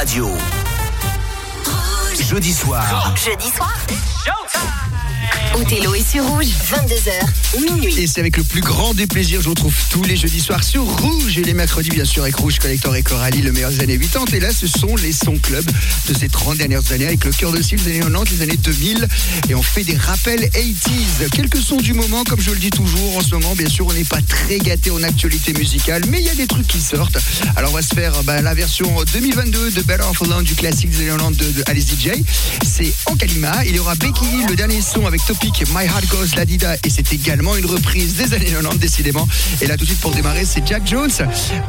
radio. 0.00 0.30
Jeudi 2.14 2.54
soir. 2.54 3.14
Jeudi 3.16 3.50
soir. 3.50 4.89
Othello 5.54 5.94
est 5.94 6.08
sur 6.08 6.24
Rouge, 6.24 6.46
22h, 6.46 7.60
minuit. 7.60 7.98
Et 7.98 8.06
c'est 8.06 8.20
avec 8.20 8.36
le 8.36 8.44
plus 8.44 8.60
grand 8.60 8.94
des 8.94 9.06
plaisirs, 9.06 9.40
je 9.40 9.46
vous 9.46 9.50
retrouve 9.50 9.74
tous 9.90 10.02
les 10.04 10.16
jeudis 10.16 10.40
soirs 10.40 10.62
sur 10.62 10.84
Rouge 10.84 11.38
et 11.38 11.42
les 11.42 11.54
mercredis, 11.54 11.90
bien 11.90 12.04
sûr, 12.04 12.22
avec 12.22 12.36
Rouge 12.36 12.58
Collector 12.58 12.94
et 12.94 13.02
Coralie, 13.02 13.42
le 13.42 13.50
meilleur 13.50 13.70
des 13.70 13.80
années 13.80 13.98
80. 13.98 14.26
Et 14.34 14.40
là, 14.40 14.52
ce 14.52 14.66
sont 14.66 14.94
les 14.96 15.12
sons 15.12 15.36
club 15.42 15.64
de 16.08 16.14
ces 16.14 16.28
30 16.28 16.58
dernières 16.58 16.92
années, 16.92 17.06
avec 17.06 17.24
le 17.24 17.32
cœur 17.32 17.50
de 17.52 17.60
cible 17.60 17.82
des 17.82 17.90
années 17.90 18.00
90, 18.00 18.36
les 18.36 18.42
années 18.42 18.56
2000. 18.56 19.08
Et 19.48 19.54
on 19.54 19.62
fait 19.62 19.82
des 19.82 19.96
rappels 19.96 20.40
80s. 20.40 21.28
Quelques 21.32 21.60
sons 21.60 21.78
du 21.78 21.94
moment, 21.94 22.22
comme 22.24 22.40
je 22.40 22.52
le 22.52 22.58
dis 22.58 22.70
toujours, 22.70 23.16
en 23.16 23.20
ce 23.20 23.34
moment, 23.34 23.54
bien 23.54 23.68
sûr, 23.68 23.86
on 23.86 23.92
n'est 23.92 24.04
pas 24.04 24.22
très 24.22 24.58
gâté 24.58 24.90
en 24.90 25.02
actualité 25.02 25.52
musicale, 25.52 26.02
mais 26.08 26.20
il 26.20 26.26
y 26.26 26.30
a 26.30 26.34
des 26.34 26.46
trucs 26.46 26.68
qui 26.68 26.80
sortent. 26.80 27.18
Alors, 27.56 27.72
on 27.72 27.74
va 27.74 27.82
se 27.82 27.94
faire 27.94 28.22
bah, 28.22 28.40
la 28.40 28.54
version 28.54 28.88
2022 29.12 29.72
de 29.72 29.82
Better 29.82 30.04
of 30.04 30.22
Alone 30.22 30.44
du 30.44 30.54
classique 30.54 30.90
des 30.90 31.08
années 31.08 31.18
90 31.18 31.54
de, 31.54 31.64
Alice 31.66 31.86
DJ. 31.86 32.10
C'est 32.64 32.92
en 33.06 33.16
Kalima. 33.16 33.64
Il 33.66 33.74
y 33.74 33.78
aura 33.78 33.94
Becky 33.96 34.46
le 34.48 34.54
dernier 34.54 34.80
son 34.80 35.06
avec 35.06 35.20
My 35.72 35.86
Heart 35.86 36.06
Goes 36.08 36.36
Ladida. 36.36 36.74
Et 36.84 36.90
c'est 36.90 37.12
également 37.12 37.56
une 37.56 37.66
reprise 37.66 38.16
des 38.16 38.34
années 38.34 38.46
90, 38.46 38.78
décidément. 38.78 39.26
Et 39.60 39.66
là, 39.66 39.76
tout 39.76 39.84
de 39.84 39.88
suite, 39.88 40.00
pour 40.00 40.10
démarrer, 40.10 40.44
c'est 40.44 40.66
Jack 40.66 40.86
Jones 40.86 41.10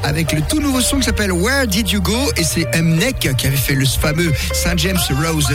avec 0.03 0.33
le 0.33 0.41
tout 0.41 0.59
nouveau 0.59 0.81
son 0.81 0.97
qui 0.99 1.05
s'appelle 1.05 1.31
Where 1.31 1.67
Did 1.67 1.89
You 1.89 2.01
Go? 2.01 2.17
Et 2.35 2.43
c'est 2.43 2.67
Mnek 2.81 3.35
qui 3.37 3.47
avait 3.47 3.55
fait 3.55 3.75
le 3.75 3.85
fameux 3.85 4.33
St. 4.53 4.77
James 4.77 4.99
Roses. 5.23 5.47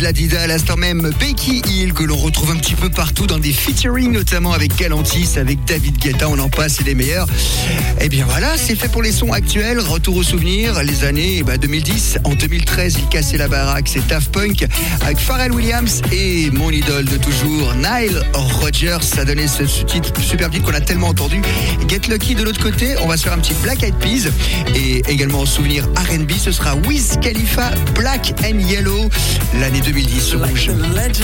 Diz, 0.00 0.06
la 0.06 0.12
Dida 0.12 0.40
à 0.40 0.46
l'instant 0.46 0.76
même. 0.76 1.10
Pays 1.18 1.29
Nicky 1.40 1.62
Hill 1.70 1.94
que 1.94 2.02
l'on 2.02 2.16
retrouve 2.16 2.50
un 2.50 2.56
petit 2.56 2.74
peu 2.74 2.90
partout 2.90 3.26
dans 3.26 3.38
des 3.38 3.52
featuring, 3.52 4.12
notamment 4.12 4.52
avec 4.52 4.76
Galantis, 4.76 5.38
avec 5.38 5.64
David 5.64 5.96
Guetta, 5.96 6.28
on 6.28 6.38
en 6.38 6.50
passe 6.50 6.80
et 6.80 6.84
les 6.84 6.94
meilleurs. 6.94 7.26
Et 7.98 8.10
bien 8.10 8.26
voilà, 8.26 8.58
c'est 8.58 8.76
fait 8.76 8.88
pour 8.88 9.00
les 9.00 9.10
sons 9.10 9.32
actuels. 9.32 9.80
Retour 9.80 10.16
aux 10.16 10.22
souvenirs, 10.22 10.82
les 10.82 11.04
années 11.04 11.36
eh 11.38 11.42
ben, 11.42 11.56
2010. 11.56 12.18
En 12.24 12.34
2013, 12.34 12.96
il 12.98 13.08
cassait 13.08 13.38
la 13.38 13.48
baraque, 13.48 13.88
c'est 13.88 14.06
Daft 14.06 14.30
Punk 14.32 14.66
avec 15.00 15.16
Pharrell 15.16 15.52
Williams 15.52 16.02
et 16.12 16.50
mon 16.50 16.70
idole 16.70 17.06
de 17.06 17.16
toujours, 17.16 17.74
Nile 17.74 18.22
Rogers. 18.34 19.02
Ça 19.02 19.24
donnait 19.24 19.48
ce, 19.48 19.62
titre, 19.62 20.12
super 20.20 20.50
titre 20.50 20.66
qu'on 20.66 20.76
a 20.76 20.82
tellement 20.82 21.08
entendu. 21.08 21.40
Get 21.88 22.02
Lucky 22.10 22.34
de 22.34 22.42
l'autre 22.42 22.62
côté, 22.62 22.96
on 23.02 23.06
va 23.06 23.16
se 23.16 23.22
faire 23.22 23.32
un 23.32 23.38
petit 23.38 23.54
Black 23.62 23.82
Eyed 23.82 23.94
Peas 23.96 24.28
et 24.74 25.02
également 25.08 25.40
en 25.40 25.46
souvenir 25.46 25.86
RB, 25.96 26.32
ce 26.38 26.52
sera 26.52 26.74
Wiz 26.86 27.18
Khalifa 27.22 27.70
Black 27.94 28.34
and 28.44 28.58
Yellow 28.58 29.08
l'année 29.58 29.80
2010 29.80 30.20
sur 30.22 30.38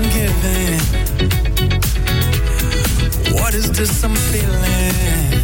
giving. 0.00 0.78
What 3.34 3.52
is 3.54 3.70
this 3.72 4.02
I'm 4.02 4.14
feeling? 4.14 5.41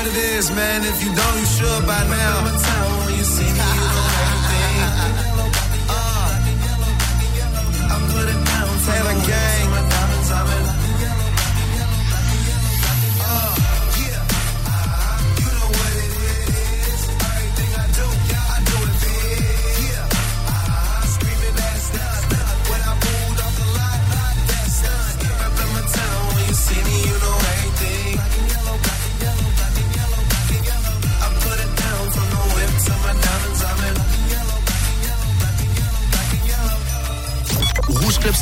what 0.00 0.08
it 0.08 0.16
is, 0.16 0.50
man. 0.52 0.82
If 0.82 1.04
you 1.04 1.14
don't, 1.14 1.38
you 1.40 1.46
should 1.46 1.86
by 1.86 2.02
now. 2.08 2.38
I'm 2.38 2.46
a 2.46 2.58
town 2.58 2.98
when 3.04 3.14
you 3.18 3.24
see 3.24 3.44
me, 3.44 3.66
you 3.76 3.84
uh, 5.88 6.40
I'm 7.92 8.02
putting 8.12 8.44
down 8.44 8.78
Taylor 8.86 9.26
Gang. 9.26 9.49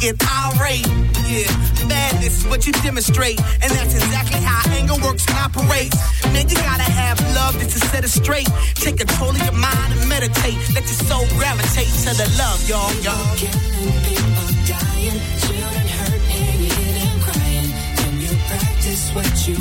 Get 0.00 0.16
irate. 0.24 0.88
Yeah, 1.28 1.52
madness 1.86 2.40
is 2.40 2.46
what 2.48 2.66
you 2.66 2.72
demonstrate. 2.72 3.38
And 3.62 3.70
that's 3.70 3.94
exactly 3.94 4.40
how 4.40 4.64
anger 4.72 4.96
works 5.04 5.24
and 5.28 5.38
operates. 5.38 5.96
Man, 6.32 6.48
you 6.48 6.56
gotta 6.56 6.88
have 6.88 7.20
love 7.36 7.54
just 7.60 7.76
to 7.76 7.80
set 7.88 8.02
it 8.04 8.08
straight. 8.08 8.48
Take 8.74 8.96
control 8.96 9.30
of 9.30 9.38
your 9.38 9.52
mind 9.52 9.92
and 9.92 10.08
meditate. 10.08 10.56
Let 10.74 10.84
your 10.88 11.00
soul 11.06 11.26
gravitate 11.36 11.92
to 12.08 12.16
the 12.16 12.26
love, 12.40 12.58
y'all, 12.68 12.90
y'all. 13.04 13.36
Killing 13.36 14.00
people 14.08 14.48
dying, 14.66 15.18
children 15.44 15.86
hurt, 16.00 16.22
and 16.34 16.64
you 16.64 16.72
hear 16.72 16.92
them 16.98 17.14
crying. 17.20 17.68
Can 18.00 18.12
you 18.24 18.32
practice 18.48 19.02
what 19.14 19.30
you 19.46 19.56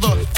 another 0.00 0.37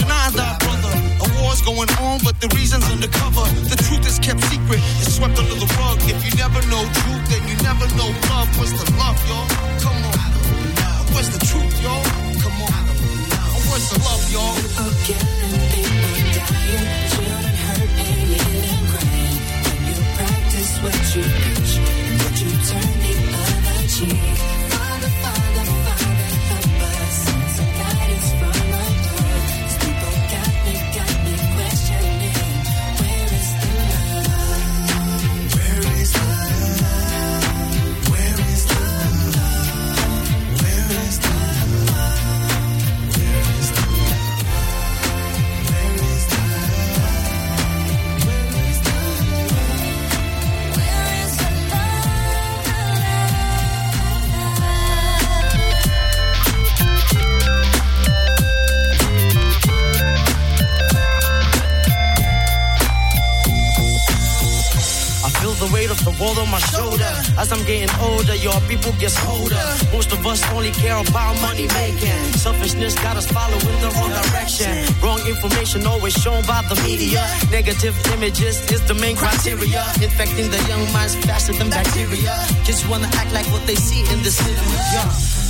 world 66.20 66.38
on 66.38 66.50
my 66.50 66.60
shoulder. 66.60 67.10
As 67.40 67.50
I'm 67.50 67.64
getting 67.64 67.90
older, 67.98 68.36
your 68.36 68.60
people 68.68 68.92
get 69.00 69.12
colder. 69.24 69.64
Most 69.92 70.12
of 70.12 70.24
us 70.26 70.40
only 70.52 70.70
care 70.70 70.98
about 71.00 71.40
money 71.40 71.66
making. 71.80 72.20
Selfishness 72.36 72.94
got 72.96 73.16
us 73.16 73.26
following 73.26 73.78
the 73.80 73.90
wrong 73.96 74.12
direction. 74.28 74.70
Wrong 75.02 75.20
information 75.26 75.86
always 75.86 76.14
shown 76.14 76.44
by 76.44 76.62
the 76.68 76.76
media. 76.84 77.24
Negative 77.50 77.96
images 78.12 78.60
is 78.70 78.84
the 78.86 78.94
main 78.94 79.16
criteria. 79.16 79.82
Infecting 80.02 80.50
the 80.50 80.60
young 80.68 80.84
minds 80.92 81.16
faster 81.24 81.54
than 81.54 81.70
bacteria. 81.70 82.36
Just 82.64 82.88
wanna 82.88 83.08
act 83.14 83.32
like 83.32 83.46
what 83.46 83.66
they 83.66 83.76
see 83.76 84.00
in 84.12 84.22
the 84.22 84.30
cinema. 84.30 84.76
Yeah. 84.94 85.49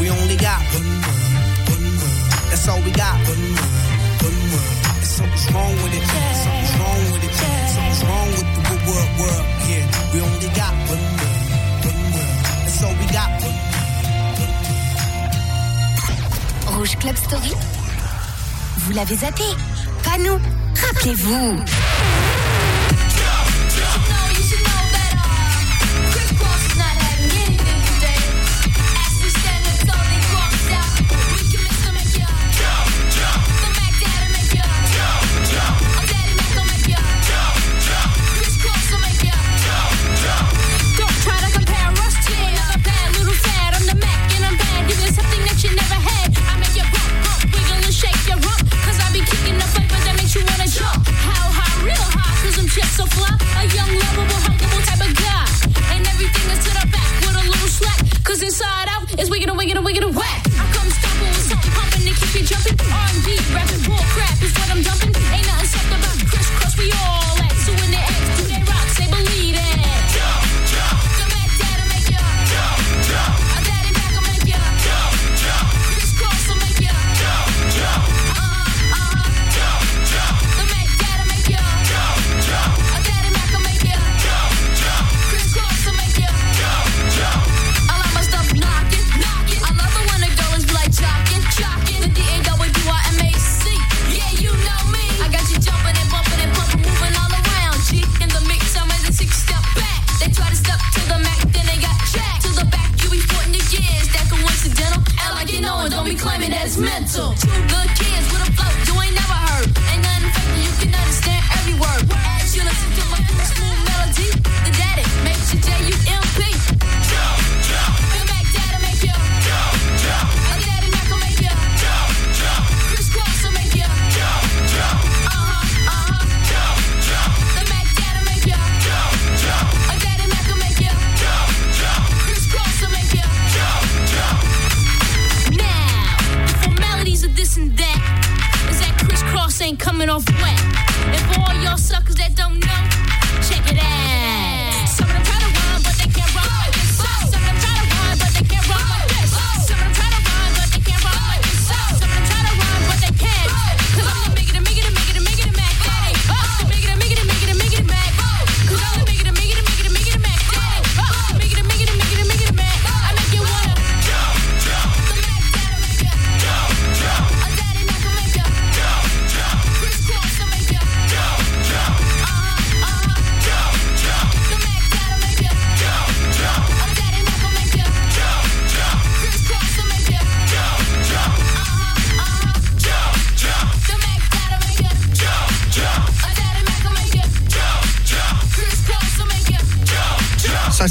We 0.00 0.10
only 0.10 0.36
got 0.36 0.60
one 0.74 0.90
word, 1.06 1.22
one 1.70 1.86
word. 1.98 2.50
That's 2.50 2.68
all 2.68 2.80
we 2.82 2.90
got. 2.90 3.14
One 3.28 3.54
world, 3.54 3.72
world. 3.72 4.08
One 4.22 4.78
Rouge 16.78 16.96
Club 16.98 17.16
Story. 17.16 17.52
Vous 18.78 18.92
l'avez 18.92 19.16
zappé 19.16 19.42
Pas 20.04 20.18
nous. 20.18 20.38
Rappelez-vous. 20.86 21.58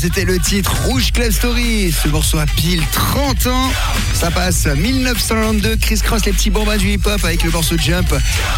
C'était 0.08 0.24
le 0.24 0.39
titre 0.39 0.74
Rouge 0.86 1.12
Club 1.12 1.32
Story. 1.32 1.91
Ce 1.91 2.08
morceau 2.08 2.38
a 2.38 2.46
pile 2.46 2.82
30 2.93 3.48
ans. 3.48 3.70
Ça 4.13 4.32
passe 4.32 4.65
1992. 4.65 5.78
Chris 5.82 6.00
Cross, 6.02 6.26
les 6.26 6.32
petits 6.32 6.50
bambins 6.50 6.78
du 6.78 6.91
hip-hop 6.91 7.22
avec 7.26 7.43
le 7.43 7.52
morceau 7.52 7.76
Jump. 7.78 8.08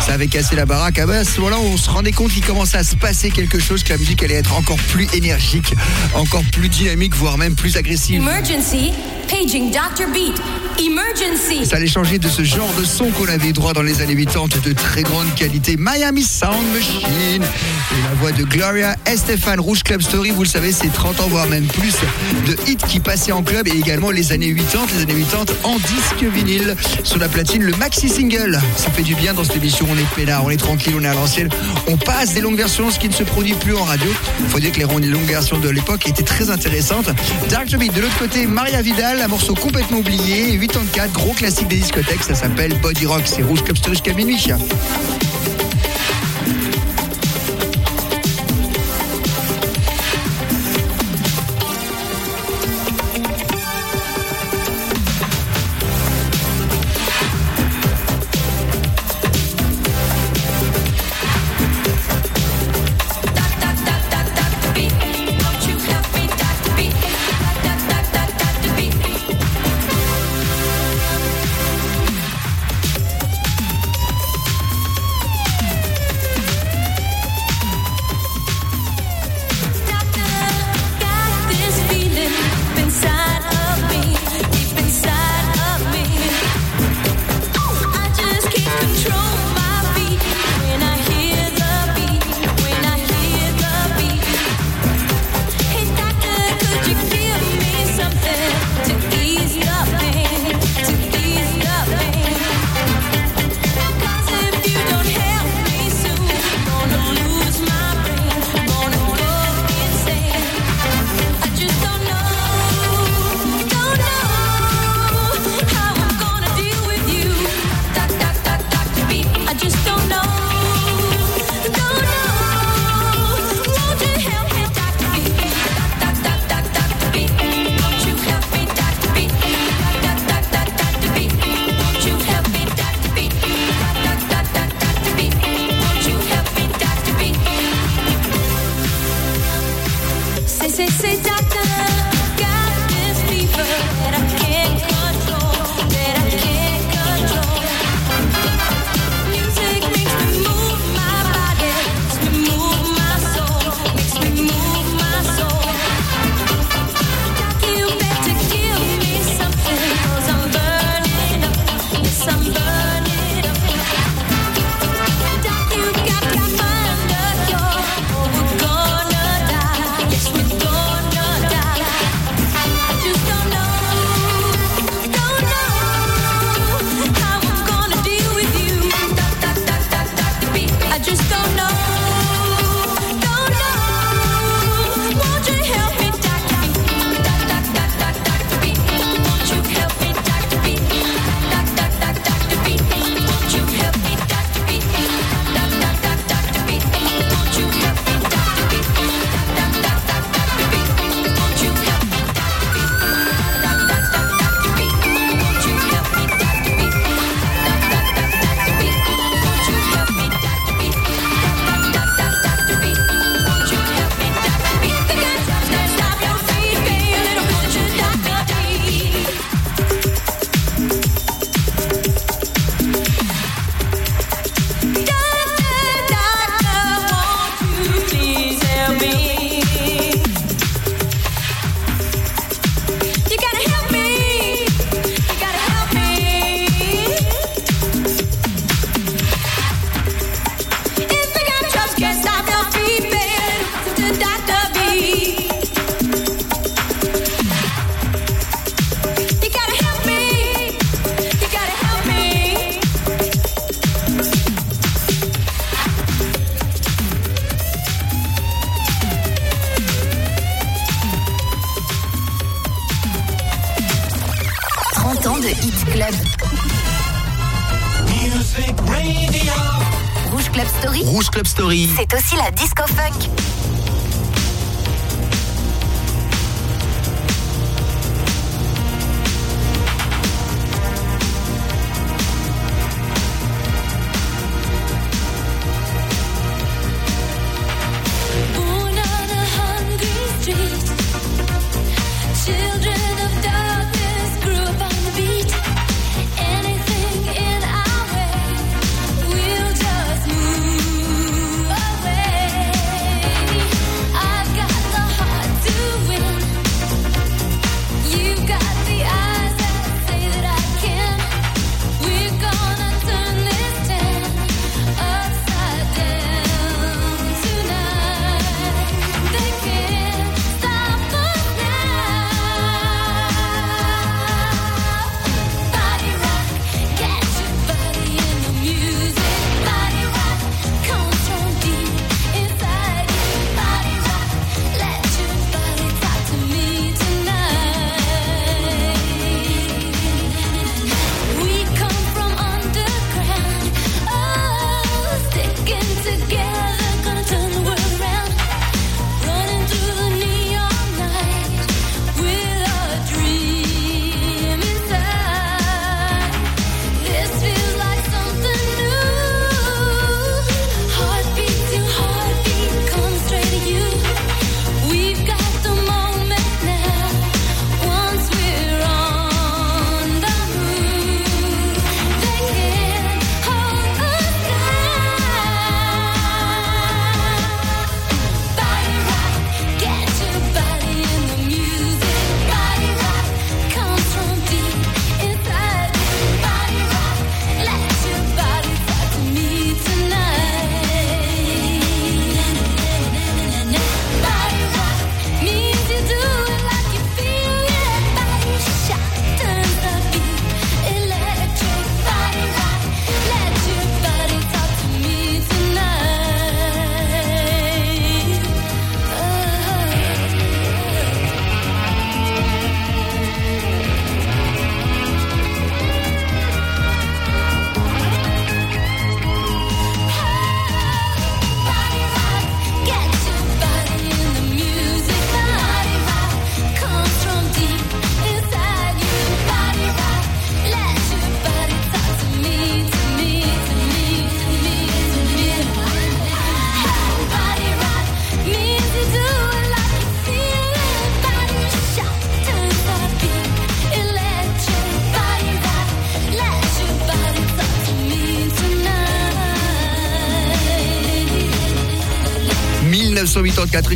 Ça 0.05 0.13
avait 0.13 0.27
cassé 0.27 0.55
la 0.55 0.67
baraque. 0.67 0.99
Ah 0.99 1.07
bah, 1.07 1.17
à 1.17 1.23
ce 1.23 1.39
moment-là, 1.39 1.57
on 1.59 1.75
se 1.75 1.89
rendait 1.89 2.11
compte 2.11 2.31
qu'il 2.31 2.45
commençait 2.45 2.77
à 2.77 2.83
se 2.83 2.95
passer 2.95 3.31
quelque 3.31 3.57
chose, 3.57 3.83
que 3.83 3.89
la 3.89 3.97
musique 3.97 4.21
allait 4.21 4.35
être 4.35 4.53
encore 4.53 4.77
plus 4.77 5.07
énergique, 5.15 5.73
encore 6.13 6.43
plus 6.51 6.69
dynamique, 6.69 7.15
voire 7.15 7.39
même 7.39 7.55
plus 7.55 7.77
agressive. 7.77 8.21
Emergency, 8.21 8.91
paging 9.27 9.71
Dr. 9.71 10.05
Beat. 10.13 10.39
Emergency. 10.79 11.65
Ça 11.65 11.77
allait 11.77 11.87
changer 11.87 12.19
de 12.19 12.29
ce 12.29 12.43
genre 12.43 12.71
de 12.79 12.85
son 12.85 13.09
qu'on 13.09 13.27
avait 13.27 13.51
droit 13.53 13.73
dans 13.73 13.81
les 13.81 14.01
années 14.01 14.15
80 14.15 14.61
de 14.63 14.71
très 14.71 15.03
grande 15.03 15.33
qualité. 15.35 15.77
Miami 15.77 16.23
Sound 16.39 16.71
Machine. 16.73 17.43
La 18.05 18.15
voix 18.15 18.31
de 18.31 18.43
Gloria 18.43 18.95
Estefan, 19.05 19.59
Rouge 19.59 19.83
Club 19.83 20.01
Story, 20.01 20.31
vous 20.31 20.43
le 20.43 20.47
savez, 20.47 20.71
c'est 20.71 20.87
30 20.87 21.19
ans, 21.19 21.27
voire 21.27 21.47
même 21.47 21.65
plus 21.65 21.95
de 22.47 22.55
hits 22.65 22.77
qui 22.77 23.01
passaient 23.01 23.33
en 23.33 23.43
club 23.43 23.67
et 23.67 23.71
également 23.71 24.09
les 24.09 24.31
années 24.31 24.53
80, 24.53 24.85
les 24.95 25.01
années 25.01 25.25
80 25.29 25.53
en 25.63 25.75
disque 25.75 26.23
vinyle. 26.33 26.77
Sur 27.03 27.17
la 27.17 27.27
platine, 27.27 27.63
le 27.63 27.75
maxi 27.75 28.07
single. 28.07 28.57
Ça 28.77 28.89
fait 28.89 29.01
du 29.01 29.15
bien 29.15 29.33
dans 29.33 29.43
cette 29.43 29.57
émission, 29.57 29.85
on 29.91 29.97
est 29.97 30.15
peinard, 30.15 30.45
on 30.45 30.49
est 30.49 30.55
tranquille, 30.55 30.93
on 30.97 31.03
est 31.03 31.07
à 31.07 31.13
l'ancienne. 31.13 31.49
On 31.87 31.97
passe 31.97 32.33
des 32.33 32.41
longues 32.41 32.57
versions, 32.57 32.89
ce 32.89 32.99
qui 32.99 33.09
ne 33.09 33.13
se 33.13 33.23
produit 33.23 33.53
plus 33.55 33.75
en 33.75 33.83
radio. 33.83 34.09
Faut 34.47 34.59
dire 34.59 34.71
que 34.71 34.79
les 34.79 34.85
longues 34.85 35.27
versions 35.27 35.59
de 35.59 35.67
l'époque 35.67 36.07
étaient 36.07 36.23
très 36.23 36.49
intéressantes. 36.49 37.09
Dark 37.49 37.67
Beat, 37.75 37.93
de 37.93 37.99
l'autre 37.99 38.17
côté, 38.17 38.47
Maria 38.47 38.81
Vidal, 38.81 39.21
un 39.21 39.27
morceau 39.27 39.55
complètement 39.55 39.97
oublié, 39.97 40.57
84, 40.57 41.11
gros 41.11 41.33
classique 41.33 41.67
des 41.67 41.77
discothèques, 41.77 42.23
ça 42.23 42.35
s'appelle 42.35 42.79
Body 42.81 43.07
Rock, 43.07 43.23
c'est 43.25 43.41
Rouge 43.41 43.63
Club 43.63 43.75
Story 43.75 43.95
jusqu'à 43.95 44.13
minuit. 44.13 44.39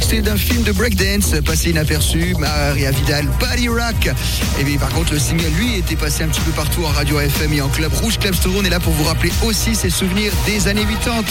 Extrait 0.04 0.22
d'un 0.22 0.36
film 0.36 0.64
de 0.64 0.74
breakdance 0.74 1.34
passé 1.46 1.70
inaperçu, 1.70 2.36
Maria 2.38 2.92
Vidal, 2.92 3.26
Body 3.40 3.70
Rock. 3.70 4.10
Et 4.60 4.64
bien 4.66 4.78
par 4.78 4.90
contre, 4.90 5.14
le 5.14 5.20
single, 5.20 5.50
lui, 5.58 5.78
était 5.78 5.96
passé 5.96 6.24
un 6.24 6.28
petit 6.28 6.42
peu 6.42 6.52
partout 6.52 6.84
en 6.84 6.90
radio 6.90 7.22
FM 7.22 7.54
et 7.54 7.62
en 7.62 7.70
club 7.70 7.94
rouge. 7.94 8.18
Club 8.20 8.36
Story, 8.36 8.56
on 8.60 8.66
est 8.66 8.70
là 8.70 8.82
pour 8.82 8.92
vous 8.92 9.06
rappeler 9.06 9.32
aussi 9.44 9.76
ses 9.76 9.90
souvenirs 9.90 10.34
des 10.46 10.68
années 10.68 10.86
80. 10.86 11.22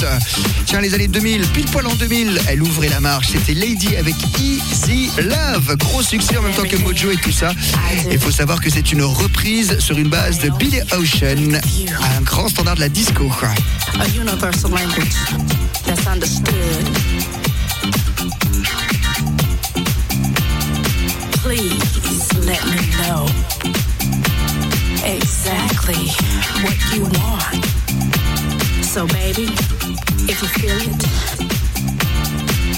Tiens, 0.64 0.80
les 0.80 0.94
années 0.94 1.06
2000, 1.06 1.42
pile 1.48 1.66
poil 1.66 1.86
en 1.86 1.94
2000, 1.96 2.40
elle 2.48 2.62
ouvrait 2.62 2.88
la 2.88 3.00
marche. 3.00 3.28
C'était 3.32 3.52
Lady 3.52 3.94
avec 3.96 4.14
Easy 4.40 5.10
Love. 5.18 5.76
Gros 5.76 6.02
succès 6.02 6.38
en 6.38 6.42
même 6.42 6.54
temps 6.54 6.62
que 6.62 6.76
Mojo 6.76 7.10
et 7.10 7.16
tout 7.16 7.32
ça. 7.32 7.52
Il 8.10 8.18
faut 8.18 8.30
savoir 8.30 8.58
que 8.62 8.70
c'est 8.70 8.90
une 8.90 9.02
reprise 9.02 9.78
sur 9.80 9.98
une 9.98 10.08
base 10.08 10.38
de 10.38 10.48
Billy 10.48 10.80
Ocean, 10.92 11.60
un 12.18 12.22
grand 12.22 12.48
standard 12.48 12.76
de 12.76 12.80
la 12.80 12.88
disco. 12.88 13.30
a 14.00 14.06
universal 14.18 14.70
language? 14.70 15.12
That's 15.84 16.06
understood. 16.06 17.11
Please 21.54 22.32
let 22.46 22.64
me 22.64 22.80
know 23.02 23.26
exactly 25.04 26.08
what 26.62 26.78
you 26.94 27.02
want. 27.20 27.62
So, 28.82 29.06
baby, 29.08 29.52
if 30.30 30.40
you 30.40 30.48
feel 30.48 30.78
it, 30.80 31.02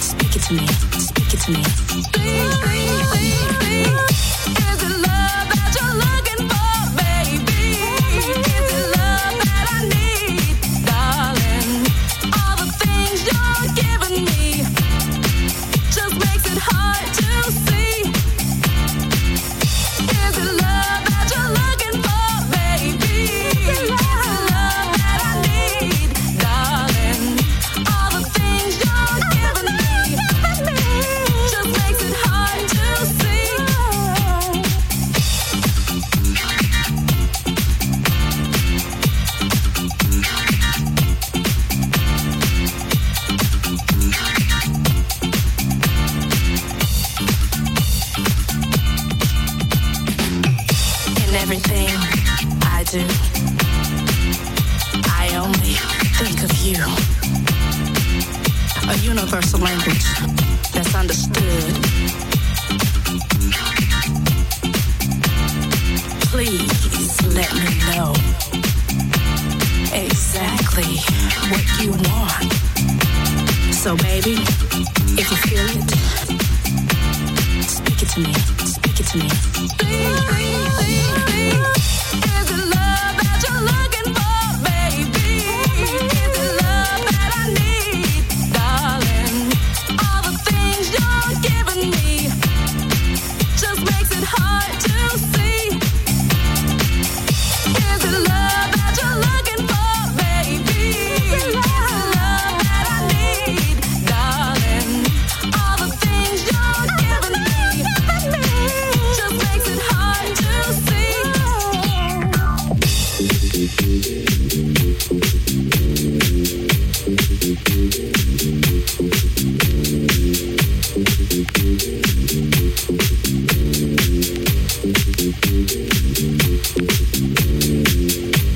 speak 0.02 0.34
it 0.34 0.42
to 0.42 0.54
me. 0.54 0.66
Speak 0.98 1.34
it 1.34 1.40
to 1.42 1.52
me. 1.52 3.34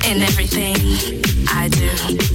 In 0.05 0.23
everything 0.23 0.77
I 1.49 1.69
do, 1.69 2.28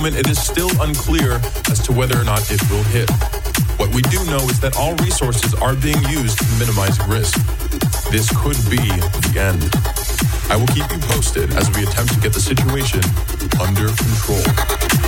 moment 0.00 0.16
it 0.16 0.30
is 0.30 0.42
still 0.42 0.70
unclear 0.80 1.32
as 1.70 1.78
to 1.78 1.92
whether 1.92 2.18
or 2.18 2.24
not 2.24 2.40
it 2.50 2.62
will 2.70 2.82
hit. 2.84 3.10
What 3.78 3.94
we 3.94 4.00
do 4.00 4.24
know 4.24 4.40
is 4.48 4.58
that 4.60 4.74
all 4.78 4.94
resources 4.96 5.52
are 5.52 5.76
being 5.76 6.02
used 6.08 6.38
to 6.38 6.46
minimize 6.58 6.98
risk. 7.06 7.36
This 8.10 8.30
could 8.40 8.56
be 8.70 8.80
the 8.80 9.36
end. 9.36 9.68
I 10.50 10.56
will 10.56 10.68
keep 10.68 10.90
you 10.90 10.98
posted 11.12 11.52
as 11.52 11.68
we 11.76 11.82
attempt 11.82 12.14
to 12.14 12.20
get 12.20 12.32
the 12.32 12.40
situation 12.40 13.04
under 13.60 13.92
control. 13.92 14.99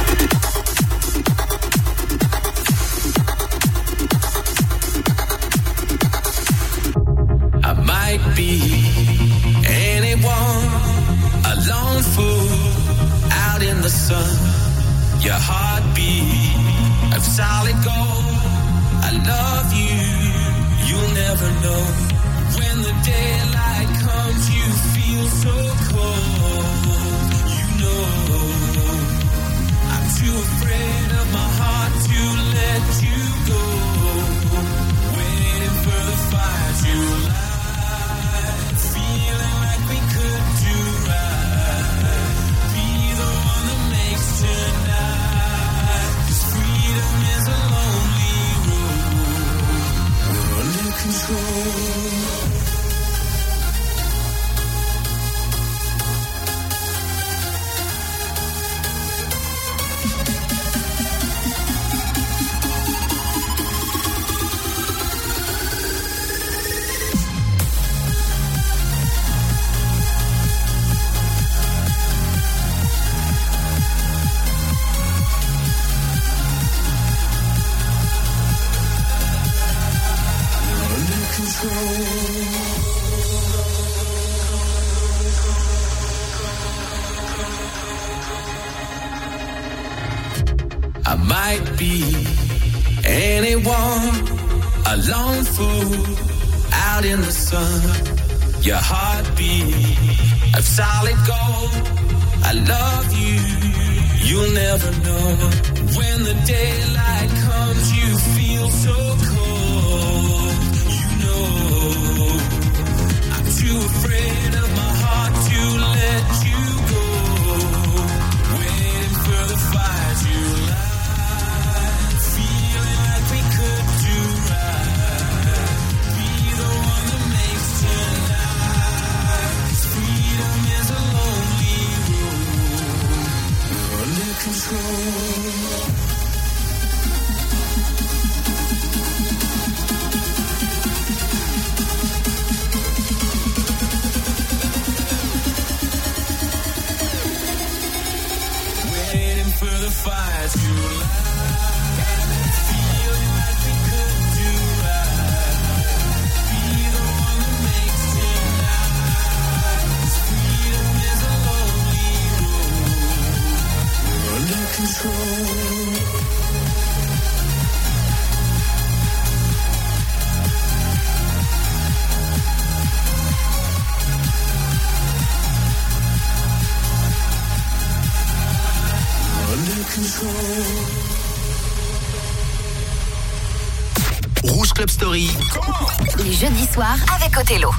Soirs 186.72 187.04
avec 187.14 187.36
Othello. 187.38 187.70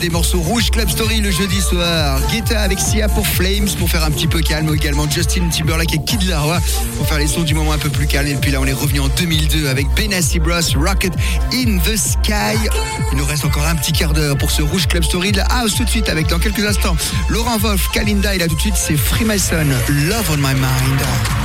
des 0.00 0.10
morceaux 0.10 0.40
rouges. 0.40 0.70
Club 0.70 0.88
Story 0.88 1.20
le 1.20 1.30
jeudi 1.30 1.60
soir. 1.60 2.20
Guetta 2.32 2.60
avec 2.60 2.80
Sia 2.80 3.08
pour 3.08 3.26
Flames 3.26 3.68
pour 3.78 3.88
faire 3.90 4.02
un 4.02 4.10
petit 4.10 4.26
peu 4.26 4.40
calme 4.40 4.74
également. 4.74 5.08
Justin 5.08 5.48
Timberlake 5.48 5.94
et 5.94 6.02
Kid 6.04 6.22
Laroi 6.22 6.58
pour 6.96 7.06
faire 7.06 7.18
les 7.18 7.26
sons 7.26 7.42
du 7.42 7.54
moment 7.54 7.72
un 7.72 7.78
peu 7.78 7.90
plus 7.90 8.06
calme. 8.06 8.28
Et 8.28 8.34
puis 8.34 8.50
là, 8.50 8.60
on 8.60 8.66
est 8.66 8.72
revenu 8.72 9.00
en 9.00 9.08
2002 9.08 9.68
avec 9.68 9.86
Benassi 9.94 10.38
Bros, 10.38 10.60
Rocket 10.76 11.12
in 11.52 11.78
the 11.78 11.96
Sky. 11.96 12.56
Il 13.12 13.18
nous 13.18 13.26
reste 13.26 13.44
encore 13.44 13.66
un 13.66 13.76
petit 13.76 13.92
quart 13.92 14.12
d'heure 14.12 14.36
pour 14.38 14.50
ce 14.50 14.62
rouge 14.62 14.86
Club 14.86 15.04
Story 15.04 15.32
de 15.32 15.38
la 15.38 15.44
house 15.44 15.74
tout 15.74 15.84
de 15.84 15.90
suite 15.90 16.08
avec 16.08 16.26
dans 16.28 16.38
quelques 16.38 16.64
instants 16.64 16.96
Laurent 17.28 17.58
Wolf, 17.58 17.88
Kalinda. 17.92 18.34
Et 18.34 18.38
là, 18.38 18.48
tout 18.48 18.56
de 18.56 18.60
suite, 18.60 18.76
c'est 18.76 18.96
Freemason, 18.96 19.66
Love 19.88 20.30
on 20.30 20.36
My 20.36 20.54
Mind. 20.54 21.39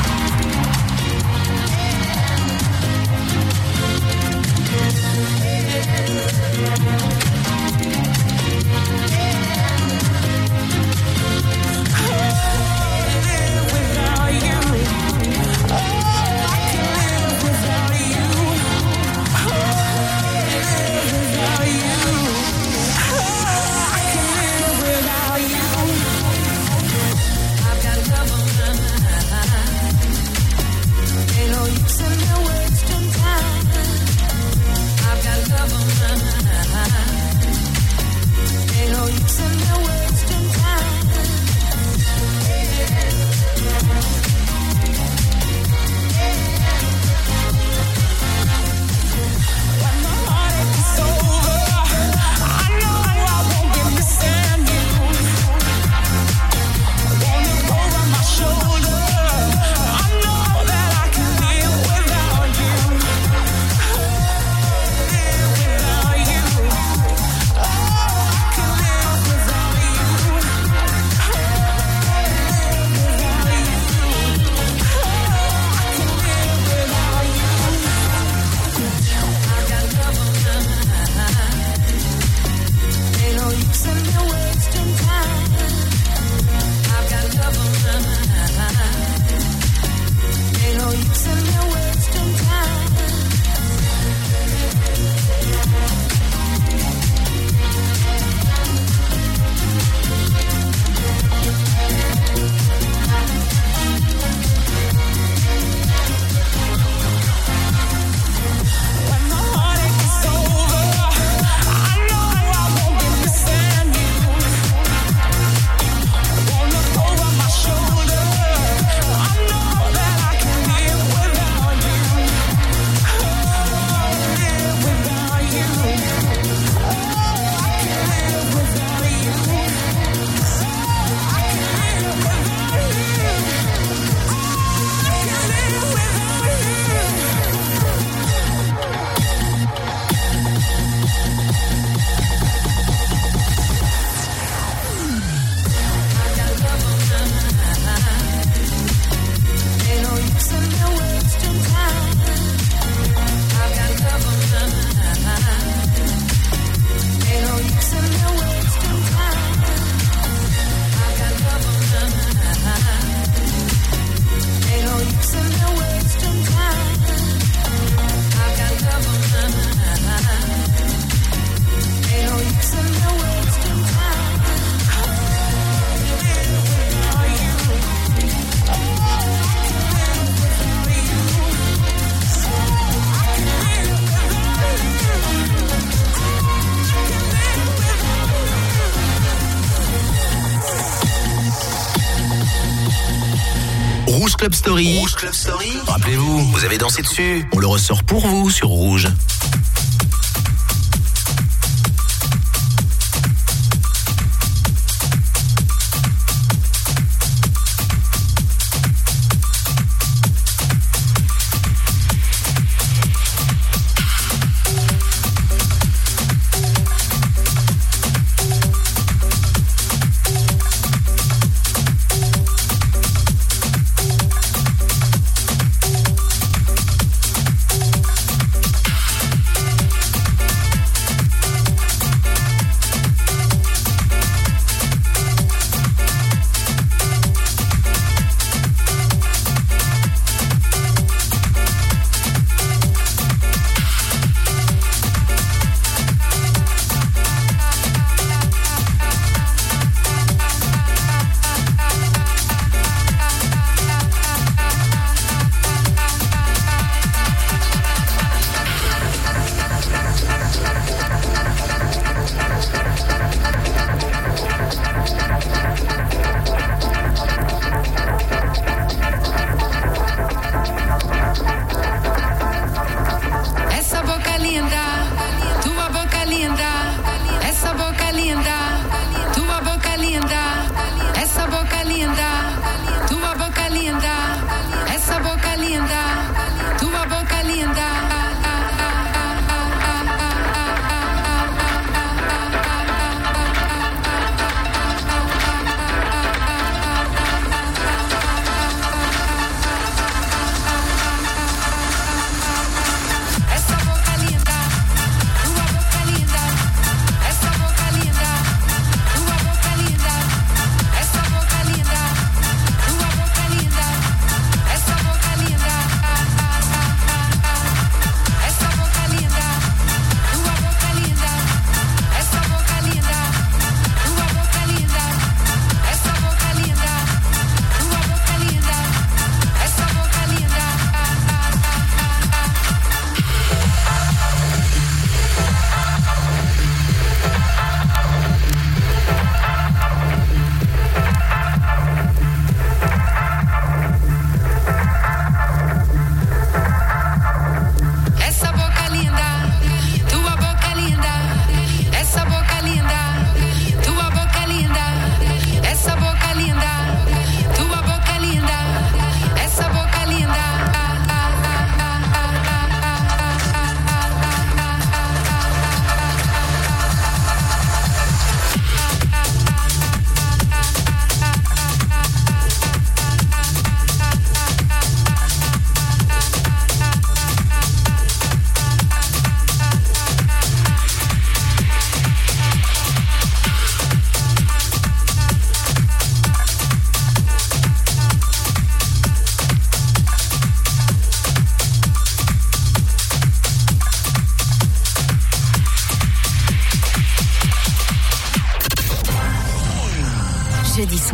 Rappelez-vous, 195.87 196.51
vous 196.51 196.65
avez 196.65 196.77
dansé 196.77 197.01
dessus. 197.01 197.43
On 197.51 197.57
le 197.57 197.65
ressort 197.65 198.03
pour 198.03 198.27
vous 198.27 198.51
sur 198.51 198.67
Rouge. 198.67 199.07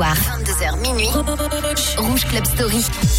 22h 0.02 0.80
minuit, 0.82 1.12
Rouge 1.98 2.26
Club 2.26 2.46
Story. 2.48 3.11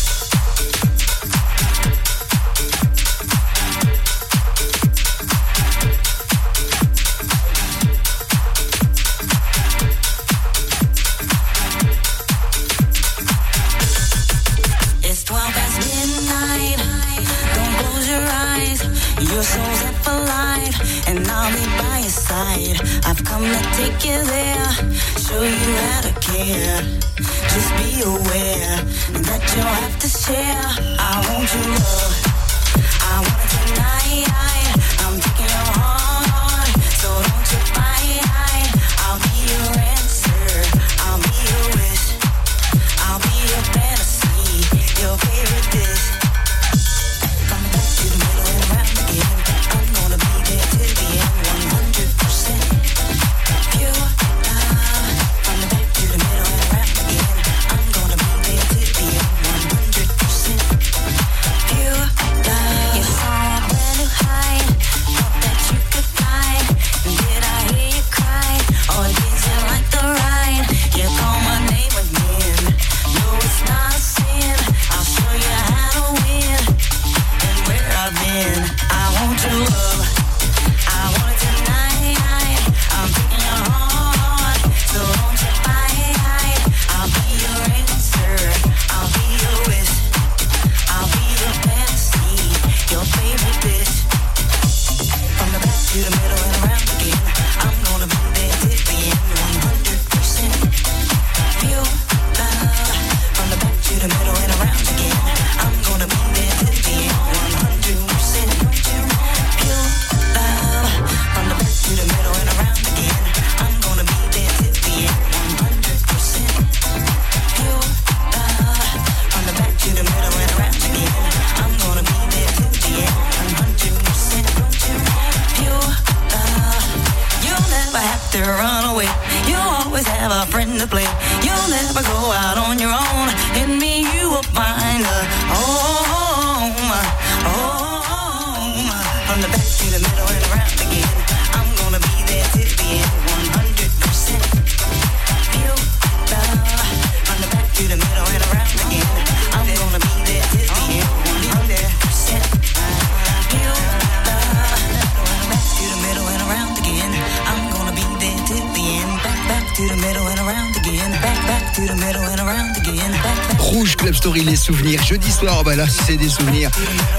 Jeudi 165.13 165.31
soir, 165.31 165.59
oh 165.61 165.63
bah 165.63 165.77
là, 165.77 165.87
c'est 165.87 166.17
des 166.17 166.31
souvenirs. 166.31 166.71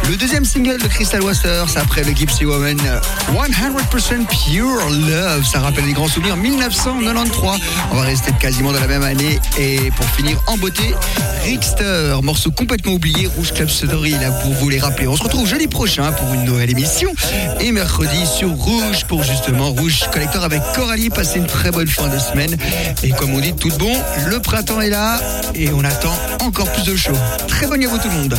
Le 0.10 0.18
deuxième 0.18 0.44
single 0.46 0.82
de 0.82 0.88
Crystal 0.88 1.22
Waters, 1.22 1.78
après 1.78 2.04
le 2.04 2.12
Gypsy 2.14 2.46
Woman, 2.46 2.78
100% 3.32 4.26
Pure 4.28 4.90
Love. 4.90 5.46
Ça 5.46 5.60
rappelle 5.60 5.86
les 5.86 5.94
grands 5.94 6.08
souvenirs. 6.08 6.36
1993. 6.36 7.62
On 7.92 7.96
va 7.96 8.02
rester 8.02 8.32
quasiment 8.40 8.72
dans 8.72 8.80
la 8.80 8.88
même 8.88 9.04
année. 9.04 9.40
Et 9.58 9.92
pour 9.96 10.06
finir 10.08 10.42
en 10.48 10.58
beauté, 10.58 10.94
Rickster, 11.46 12.16
morceau 12.22 12.52
complètement 12.52 12.94
oublié. 12.94 13.28
Rouge 13.28 13.54
Club 13.54 13.70
Story, 13.70 14.12
là, 14.12 14.32
pour 14.32 14.52
vous 14.54 14.70
les 14.70 14.80
rappeler. 14.80 15.08
On 15.08 15.16
se 15.16 15.24
retrouve 15.24 15.48
jeudi 15.48 15.68
prochain 15.68 16.12
pour 16.12 16.34
une 16.34 16.44
nouvelle 16.44 16.70
émission. 16.70 17.14
Et 17.60 17.72
mercredi 17.72 18.26
sur 18.26 18.50
Rouge 18.50 19.06
pour 19.08 19.24
justement 19.24 19.70
Rouge 19.72 20.02
Collector 20.12 20.44
avec 20.44 20.62
Coralie. 20.76 21.10
Passez 21.10 21.40
une 21.40 21.48
très 21.48 21.72
bonne 21.72 21.88
fin 21.88 22.08
de 22.08 22.20
semaine. 22.20 22.56
Et 23.04 23.12
comme 23.12 23.34
on 23.34 23.40
dit, 23.40 23.54
tout 23.54 23.72
bon, 23.80 23.94
le 24.28 24.40
printemps 24.40 24.82
est 24.82 24.90
là 24.90 25.20
et 25.56 25.70
on 25.72 25.84
attend 25.84 26.16
encore 26.42 26.72
plus 26.74 26.84
de 26.84 26.96
show. 26.96 27.14
Très 27.48 27.68
bonne 27.68 27.80
nuit 27.80 27.88
à 27.88 27.90
vous 27.90 27.98
tout 27.98 28.10
le 28.10 28.16
monde. 28.16 28.38